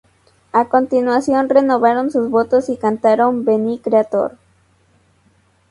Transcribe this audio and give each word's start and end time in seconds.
A 0.51 0.67
continuación, 0.67 1.47
renovaron 1.47 2.09
sus 2.09 2.27
votos 2.27 2.69
y 2.69 2.75
cantaron 2.77 3.45
"Veni 3.45 3.77
Creator". 3.77 4.35